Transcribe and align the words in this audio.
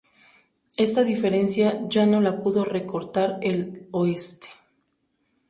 Esta 0.77 1.03
diferencia 1.03 1.79
ya 1.87 2.07
no 2.07 2.21
la 2.21 2.41
pudo 2.41 2.65
recortar 2.65 3.37
el 3.43 3.87
Oeste. 3.91 4.47